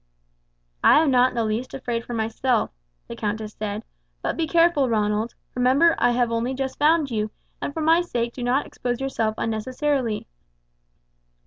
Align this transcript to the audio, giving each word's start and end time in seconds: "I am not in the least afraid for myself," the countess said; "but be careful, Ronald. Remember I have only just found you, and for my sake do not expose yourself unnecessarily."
"I 0.83 0.99
am 0.99 1.11
not 1.11 1.29
in 1.29 1.35
the 1.35 1.45
least 1.45 1.75
afraid 1.75 2.03
for 2.05 2.15
myself," 2.15 2.71
the 3.07 3.15
countess 3.15 3.53
said; 3.53 3.83
"but 4.23 4.35
be 4.35 4.47
careful, 4.47 4.89
Ronald. 4.89 5.35
Remember 5.53 5.93
I 5.99 6.09
have 6.09 6.31
only 6.31 6.55
just 6.55 6.79
found 6.79 7.11
you, 7.11 7.29
and 7.61 7.71
for 7.71 7.81
my 7.81 8.01
sake 8.01 8.33
do 8.33 8.41
not 8.41 8.65
expose 8.65 8.99
yourself 8.99 9.35
unnecessarily." 9.37 10.25